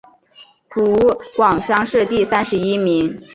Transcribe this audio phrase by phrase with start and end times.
[0.69, 0.95] 湖
[1.37, 3.15] 广乡试第三十一名。